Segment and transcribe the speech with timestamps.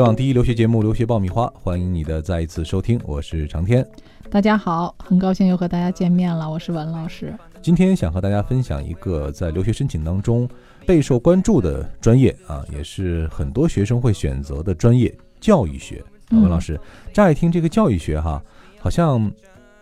[0.00, 3.86] 联网第一留学节目《留学爆米花》，欢迎你的再一次收听，我是长天。
[4.30, 7.34] 大家好，很高兴又和大家见面了，我是文老师。
[7.60, 10.48] 今天想和大家分享一个在留学申请当中
[10.86, 16.02] 备受关注的专业啊，也是很多学生会选择的专业——教育学。
[16.30, 16.80] 文老师，
[17.12, 18.42] 乍一听这个教育学哈，
[18.78, 19.30] 好像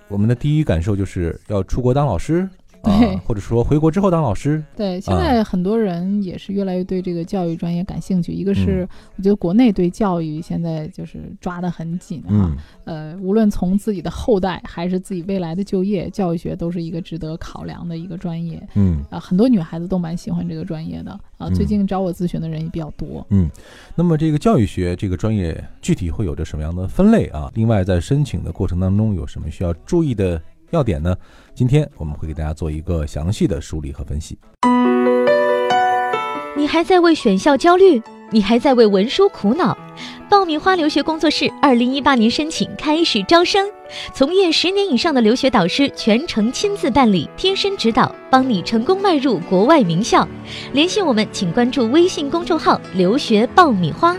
[0.09, 2.51] 我们的第一感受就是要出国当老师。
[2.89, 4.63] 对，或者说回国之后当老师。
[4.77, 8.33] 对，现在很多人也是越来越对这个教育专业感兴趣。
[8.33, 18.61] 一个是我觉得国内对教育现在就是抓得很紧哈，呃，无论从自己的后代还是自己未来的就业，教育学都是一个值得考量的一个专业。
[18.75, 21.49] 嗯，啊，很多女孩子都蛮喜欢这个专业的啊。
[21.51, 23.27] 最近找我咨询的人也比较多。
[23.31, 23.49] 嗯，
[23.95, 27.51] 那么这个教育学这个专业具体会有着什么样的分类啊？
[27.55, 30.41] 另外，在申请的过程当中有什么需要注意的？
[30.71, 31.17] 要点呢？
[31.55, 34.39] 今天我们会给大家做一个详细的梳理和分析。
[36.57, 38.03] 你还在为选校焦虑？
[38.31, 39.77] 你还在为文书苦恼？
[40.29, 43.67] 爆米花留学工作室二零一八年申请开始招生，
[44.13, 50.29] 从业十年以上的留学导师全程亲自办理，贴身指导，帮你成功迈入国外名校。
[50.75, 54.15] 联系我们，请关注微信公众号“留学爆米花”。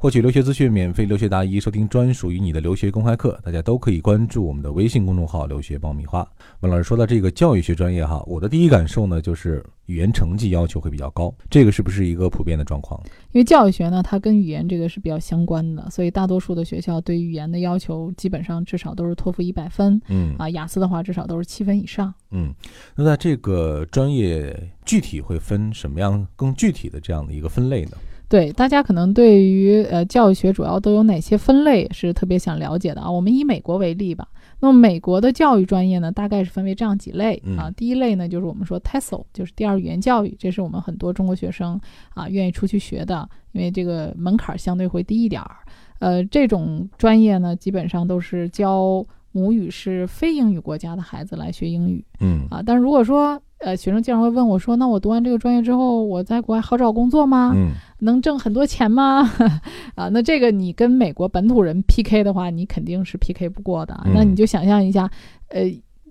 [0.00, 6.24] 获取留学资讯，免费留学答疑，收听专属于你的留学公开课，大家都可以关注我们的微信公众号“留学爆米花”。
[6.62, 13.02] 文老师说到这个教育学专业哈，我的第一感受呢就是语言成绩要求会比较高，这个是不是一个普遍的状况？
[13.32, 22.14] 因为教育学呢，它跟语言这个是比较相关的，所以大多数的学校对语言的要求基本上至少都是托福一百分，嗯啊，雅思的话至少都是七分以上。
[22.30, 22.54] 嗯，
[22.94, 27.96] 那在这个专业具体会分什么样更具体的这样的一个分类呢？
[28.28, 33.10] 对大家可能对于呃教育学主要都有哪些分类是特别想了解的啊？
[33.10, 34.28] 我们以美国为例吧。
[34.60, 37.70] 那么美国的教育专业呢，大概是分为这样几类啊。
[37.70, 41.80] 第一类呢，就是我们说 TESOL，就是第二语言教育，这是我们很多中国学生
[42.12, 45.56] 啊愿意出去学的，因为这个门槛相对会低一点儿。
[46.00, 52.04] 呃，这种专业呢，基本上都是教母语是非英语国家的孩子来学英语。
[52.20, 57.52] 嗯啊，但是如果说呃学生经常会问我说，那我读完这个专业之后，我在国外好找工作吗？
[57.54, 57.70] 嗯。
[58.00, 59.28] 能挣很多钱吗？
[59.94, 63.98] 啊，那这个你跟美国本土人 PK 的话，你肯定是 PK 不过的。
[64.14, 65.10] 那你就想象一下，
[65.48, 65.62] 呃，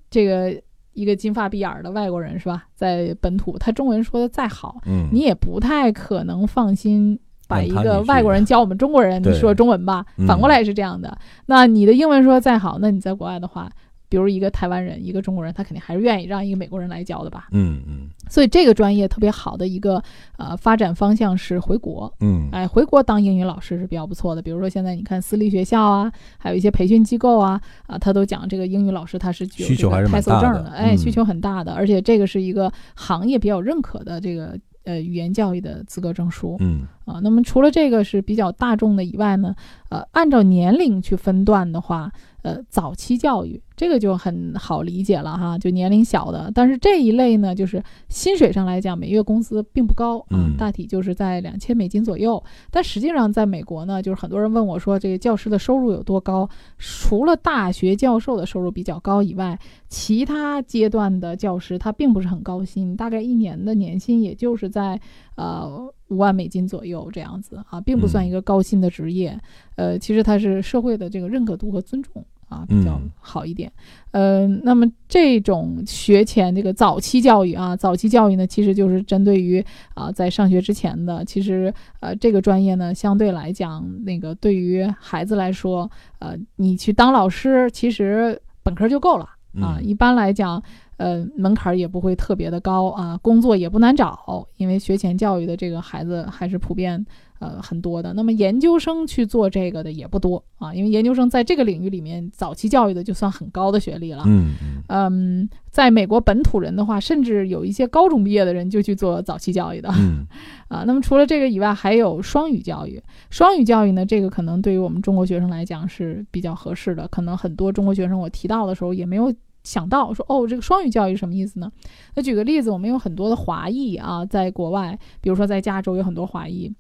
[0.10, 0.62] 这个
[0.94, 7.18] 一个金发碧眼的外国人是吧，在本土他中文说的再好，嗯，你也不太可能放心
[7.48, 10.06] 把一个外国人教我们中国人说中文吧。
[10.28, 11.18] 反过来也是这样的。
[11.46, 13.72] 那你的英文说的再好，那你在国外的话。
[14.10, 17.48] 比如一个台湾人，一个中国人，他肯定还是愿意让一个美国人来教的吧？
[17.52, 18.10] 嗯嗯。
[18.30, 20.02] 所以这个专业特别好的一个
[20.38, 22.14] 呃发展方向是回国。
[22.20, 22.50] 嗯。
[22.52, 24.42] 哎，回国当英语老师是比较不错的。
[24.42, 30.70] 比如说现在你看私立学校啊，还有一些培训机构啊，啊，他都讲这个英语老师他是具有需求还是蛮大的。
[30.70, 36.56] 哎，需求很大的，而且这个是一个行业比较认可的这个呃语言教育的资格证书。
[36.60, 36.88] 嗯。
[37.06, 39.56] 啊，那么除了这个是比较大众的以外呢，
[39.90, 52.44] 呃，按照年龄去分段的话，呃，早期教育这个就很好理解了哈，就年龄小的，但是这一类呢，就是薪水上来讲，每月工资并不高啊，大体就是在两千美金左右。
[52.72, 56.50] 但实际上，在美国呢，就是很多人问我说，这个教师的收入有多高？
[56.80, 59.58] 除了大学教授的收入比较高以外，
[59.88, 65.00] 其他阶段的教师他并不是很高薪，大概一年的年薪也就是在
[65.36, 65.94] 呃。
[66.10, 69.38] 五万美金左右这样子啊，并不算一个高薪的职业。
[69.76, 73.72] 呃，其实它是社会的这个认可度和尊重啊比较好一点。
[74.12, 79.64] 呃，那么这种学前这个早期教育啊，早期教育呢，其实就是针对于
[79.94, 81.24] 啊在上学之前的。
[81.26, 89.28] 其实呃这个专业呢，相对来讲，那个对于孩子来说，呃，你去当老师，其实本科就够了
[89.62, 89.80] 啊。
[89.82, 90.62] 一般来讲。
[90.98, 97.06] 呃，门槛也不会特别的高啊，工作也不难找，因为学前教育的这个孩子还是普遍
[97.40, 98.14] 呃很多的。
[98.14, 104.24] 那么研究生去做这个的也不多啊，因为研究生在这个领域里面早期教育的就算很高的学历了。
[104.26, 104.56] 嗯
[104.90, 105.50] 嗯。
[105.70, 109.94] 在美国本土人的话，甚至有一些高中毕业的人就去做早期教育的。
[110.00, 110.26] 嗯。
[110.68, 113.00] 啊，那么除了这个以外，还有双语教育。
[113.30, 117.08] 双语教育呢，这个可能对于我们中国学生来讲是比较合适的。
[117.10, 119.32] 可能很多中国学生我提到的时候也没有。
[119.68, 121.70] 想到说哦，这个双语教育什么意思呢？
[122.16, 126.74] 那举个例子，我们有很多的华裔啊，在国外，比如说在加州有很多华裔。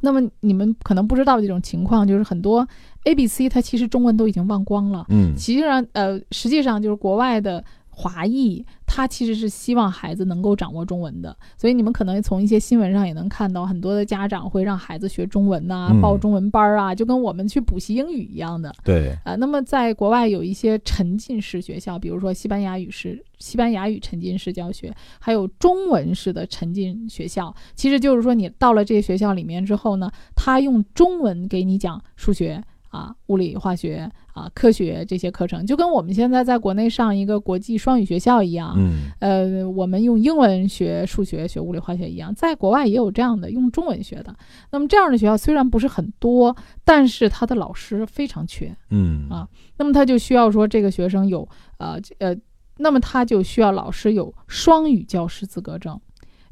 [0.00, 2.66] 那么你们可能不知道这种情况，就是很多
[3.04, 5.04] A、B、C 它其实中文都已经忘光了。
[5.08, 7.62] 嗯，实际上呃，实际上就是国外的
[8.00, 18.72] 华裔，他其实是希望孩子能够掌握中文的，所以你们可能从一些新闻上也能看到，很多的家长会让孩子学中文呐、嗯报中文班儿啊，就跟我们去补习英语一样的。
[18.84, 27.52] 对，啊，那么在国外有一些沉浸式学校，比如说西班牙语是、西班牙语沉浸式教学，还有中文式的沉浸学校。
[27.74, 38.74] 其实就是说，你到了这些学校里面之后呢，他用中文给你讲数学啊、物理、化学啊、科学这些课程，就跟我们现在在国内上一个国际双语学校一样。
[38.76, 44.34] 嗯呃，我们用英文学数学、学物理、化学一样，在国外也有这样的用中文学的。
[44.70, 48.74] 那么这样的学校虽然不是很多，但是他的老师非常缺。
[48.90, 51.48] 嗯啊那么他就需要说这个学生有
[51.78, 52.36] 呃呃，
[52.78, 56.00] 那么他就需要老师有双语教师资格证，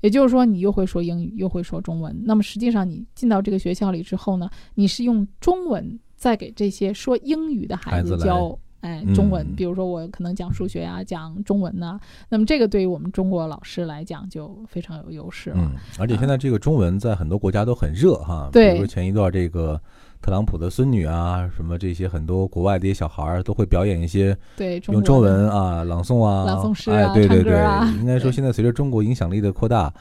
[0.01, 2.23] 也就是说你又会说英语又会说中文。
[2.25, 8.59] 那么实际上你进到这个学校里之后呢，你是用中文再给这些说英语的孩孩子教。
[8.83, 11.99] 哎，中文，嗯比如说我可能讲数学啊、讲中文呐、
[12.29, 15.57] 那么这个对于我们中国老师来讲就非常有优势了。
[15.59, 19.81] 嗯，而且现在这个中文在很多国家都很热哈，对比如前一段这个
[20.23, 29.93] 特朗普的孙女啊，什么这些很多国外的一些小孩儿都会表演一些对，用中文啊朗诵啊，朗诵诗哎啊对对对，啊应该说现在随着中国影响力的扩大。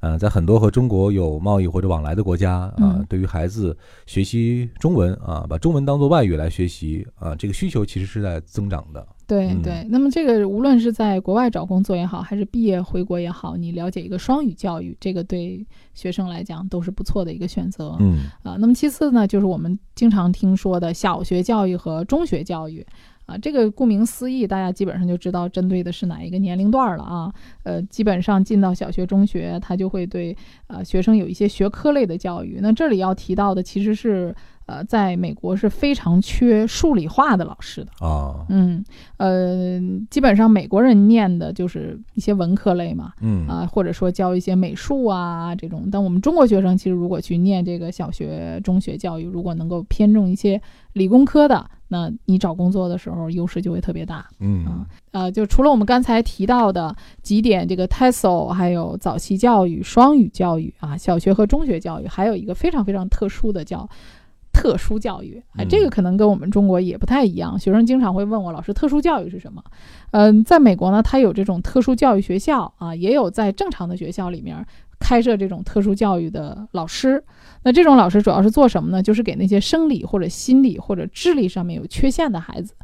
[0.00, 9.00] 嗯、在很多和中国有贸易或者往来的国家啊，嗯对于孩子学习中文啊，把中文当做外语来学习啊，这个需求其实是在增长的。
[9.00, 17.94] 嗯对对，那么这个无论是在国外找工作也好，还是毕业回国也好，你了解一个双语教育，这个对学生来讲都是不错的一个选择。
[18.00, 22.86] 嗯啊，那么其次呢，就是我们经常听说的小学教育和中学教育。
[23.28, 27.30] 啊，这个顾名思义，大家基本上就知道针对的是哪一个年龄段了啊。
[27.62, 30.34] 呃，基本上进到小学、中学，他就会对
[30.66, 32.58] 呃学生有一些学科类的教育。
[32.62, 34.34] 那这里要提到的其实是
[34.68, 38.06] 呃，在美国是非常缺数理化的老师的。
[38.06, 38.84] 啊嗯，
[39.16, 39.80] 呃，
[40.10, 45.88] 基本上美国人念的就是一些文科类嘛，嗯啊，或者说教一些美术啊这种。
[45.90, 50.60] 但我们中国学生其实如果去念这个小学、中学教育，如果能够偏重一些
[50.92, 54.26] 理工科的，那你找工作的时候优势就会特别大。
[54.38, 63.88] 嗯啊呃，就除了我们刚才提到的几点，这个 TESOL，还有早期教育、双语教育啊，小学和中学教育，还有一个非常非常特殊的叫
[64.58, 67.56] 特殊教育啊，这个嗯可能跟我们中国也不太一样。
[67.56, 69.62] 学生经常会问我，老师，特殊教育是什么？
[70.10, 74.66] 嗯、在美国呢，它有这种特殊教育学校啊，也有在正常的学校里面
[74.98, 77.22] 开设这种特殊教育的老师。
[77.62, 79.02] 那这种老师主要是做什么呢？
[79.02, 82.74] 就是给那些生理或者心理或者智力上面有缺陷的孩子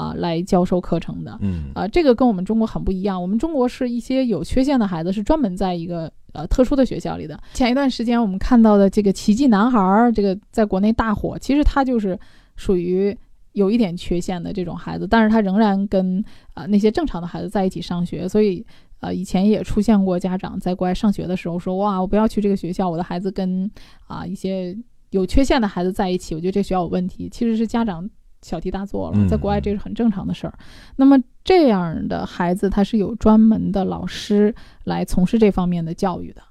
[0.00, 1.36] 啊来教授课程的。
[1.40, 3.20] 嗯啊，这个跟我们中国很不一样。
[3.20, 7.38] 我们中国是一些有缺陷的孩子是专门在一个呃特殊的学校里的。
[7.52, 12.18] 前一段时间我们看到的这个奇迹男孩儿，这个在国内大火，其实他就是
[12.56, 13.16] 属于
[13.52, 16.24] 有一点缺陷的这种孩子，但是他仍然跟
[16.54, 18.64] 呃那些正常的孩子在一起上学，所以。
[19.02, 23.70] 呃，以前也出现过家长在国外上学的时候说：“哇，我不要去这个学校，我的孩子跟
[24.06, 24.76] 啊、一些
[25.08, 28.06] 有缺陷的孩子在一起，我觉得这学校有问题。”其实是家长
[28.42, 30.54] 小题大做了，在国外这是很正常的事儿。
[30.96, 34.54] 那么这样的孩子，他是有专门的老师
[34.84, 36.42] 来从事这方面的教育的。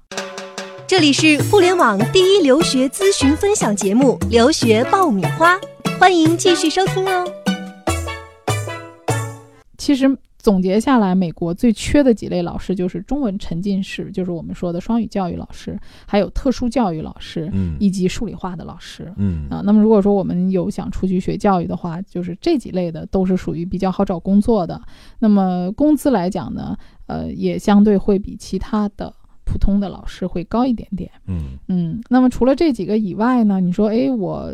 [0.86, 5.56] 这里是互联网第一留学咨询分享节目《留学爆米花》，
[5.98, 7.49] 欢迎继续收听哦。
[9.80, 19.10] 其实总结下来，美国最缺的几类老师就是中文沉浸式，就是我们说的双语教育老师，还有特殊教育老师，嗯以及数理化的老师。
[19.16, 24.80] 嗯啊，那么如果说我们有想出去学教育的话，就是这几类的都是属于比较好找工作的。
[25.18, 29.12] 那么工资来讲呢，呃，也相对会比其他的
[29.44, 31.10] 普通的老师会高一点点。
[31.26, 34.52] 嗯嗯，那么除了这几个以外呢，你说，哎，我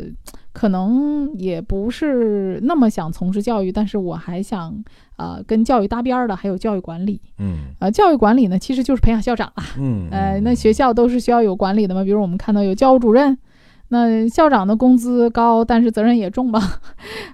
[0.57, 4.83] 可能也不是那么想从事教育，但是我还想，
[5.17, 7.21] 呃，跟教育搭边儿的还有教育管理。
[7.39, 9.63] 嗯呃，教育管理呢，其实就是培养校长啊。
[9.79, 13.37] 嗯，呃，那学校都是需要有管理的嘛，比如我们看到有教务主任，
[13.89, 16.81] 那校长的工资高，但是责任也重吧，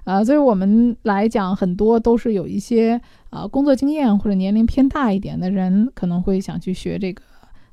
[0.03, 2.99] 啊、 所以我们来讲，很多都是有一些
[3.29, 7.21] 啊、工作经验或者年龄偏大一点的人，可能会想去学这个。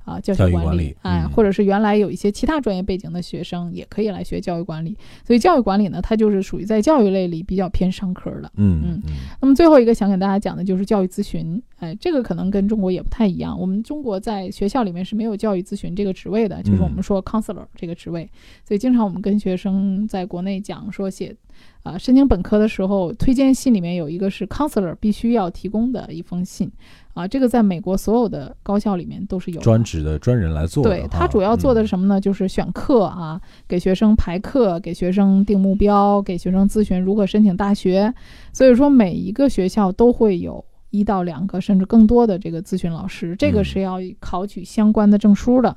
[0.05, 4.97] 啊，教学管理哎，嗯或者是原来有一些其他专业背景的学生，也可以来学教育管理。
[5.25, 8.51] 所以教育管理呢，它就是属于在教育类里比较偏商科的。
[8.57, 9.03] 嗯嗯
[9.41, 13.59] 那么最后一个想给大家讲的就是教育咨询，哎，这个可能跟中国也不太一样。
[13.59, 18.29] 我们中国在学校里面是没有教育咨询这个职位的，就是我们说 counselor 这个职位。
[18.65, 21.35] 所以经常我们跟学生在国内讲说写，
[21.83, 26.71] 啊、申请本科的时候，推荐信里面有一个是 counselor 必须要提供的一封信，
[27.15, 32.21] 啊，这个在美国所有的高校里面都是有专职的专人来做的对哈他主要做的嗯是什么呢？
[32.21, 38.13] 就是选课啊，给学生排课，给学生定目标，给学生咨询如何申请大学。
[38.53, 45.75] 所以说，每一个学校都会有一到两个甚至更多的这个咨询老师，这个嗯是要考取相关的证书的。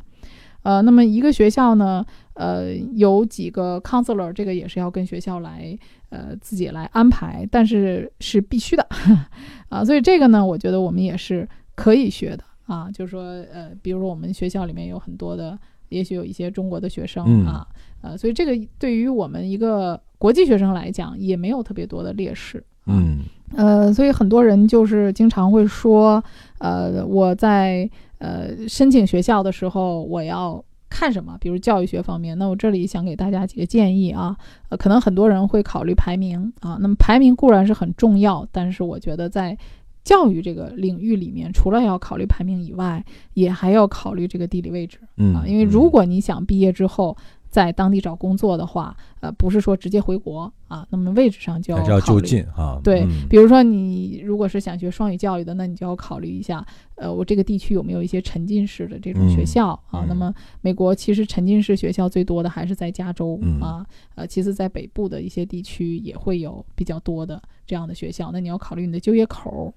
[0.63, 2.03] 呃，那么一个学校呢，
[2.33, 5.77] 呃，有几个 counselor，这个也是要跟学校来，
[6.09, 8.87] 呃，自己来安排，但是是必须的，
[9.69, 15.57] 啊，所以这个呢，我觉得我们也是可以学的啊，就是说，呃，比如说我们学校里面有很多的，
[15.89, 17.67] 也许有一些中国的学生嗯啊，
[18.01, 23.19] 呃，所以这个对于我们一个国际学生来讲，也没有特别多的劣势，啊嗯。
[23.55, 26.23] 呃，所以很多人就是经常会说，
[26.57, 27.87] 呃，我在
[28.23, 31.37] 呃申请学校的时候，我要看什么？
[31.41, 34.37] 比如教育学方面，那我这里想给大家几个建议啊。
[34.69, 39.57] 呃，可能很多人会考虑排名啊，那么排名固然是很重要，但是我觉得在
[40.03, 43.03] 教育这个领域里面，除了要考虑排名以外，
[43.33, 44.99] 也还要考虑这个地理位置。
[45.17, 47.15] 嗯啊，因为如果你想毕业之后
[47.53, 52.81] 在当地找工作的话，呃，不是说直接回国啊，那么位置上就要就考虑近啊。
[52.83, 60.01] 对嗯，比如说你如果是想学双语教育的，那你就要考虑一下，呃，我这个地区有没有一些沉浸式的这种学嗯校啊？
[60.01, 69.73] 嗯那么美国其实沉浸式学校最多的还是在加州、嗯啊，呃，其次在北部的一些地区也会有比较多的这样的学校，那你要考虑你的就业口儿，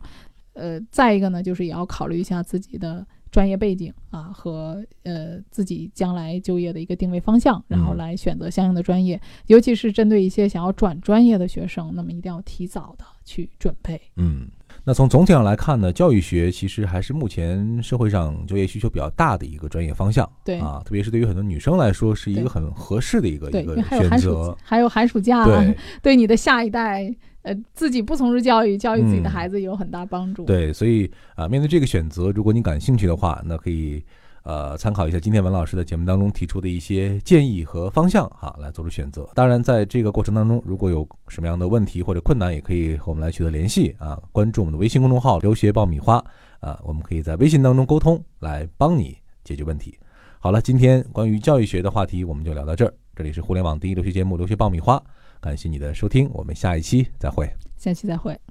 [0.54, 3.06] 呃，再一个呢，就是也要考虑一下自己的。
[3.36, 7.98] 专业背景啊和呃自己将来就业的一个定位方向，然后嗯。
[7.98, 14.00] 来选择相应的专业，尤其是针对一些想要转专业的学生，那么一定要提早的去准备。
[14.16, 14.48] 嗯，
[14.88, 20.30] 那从总体上来看呢，教育学其实还是目前社会上就业需求比较大的一个专业方向。
[20.44, 24.56] 对啊，特别是对于很多女生来说，是一个很合适的一个，一个选择。
[24.62, 27.12] 还有寒暑假，对对你的下一代，
[27.42, 30.44] 呃，自己不从事教育，教育自己的嗯孩子有很大帮助。
[30.44, 34.00] 对，所以啊，面对这个选择，如果你感兴趣的话，那可以
[34.46, 39.28] 呃参考一下今天文老师的节目当中提出的一些建议和方向哈，来做出选择。
[39.34, 44.22] 当然，在这个过程当中，如果有什么样的问题或者困难，也可以和我们来取得联系啊。
[44.30, 46.24] 关注我们的微信公众号“留学爆米花”
[46.60, 49.98] 啊，我们可以在微信当中沟通，来帮你解决问题。
[50.38, 52.94] 好了，今天关于教育学的话题我们就聊到这儿。
[53.16, 54.96] 这里是互联网第一留学节目《留学爆米花》，
[55.40, 57.50] 感谢你的收听，我们下一期再会。
[57.76, 58.46] 下期再会。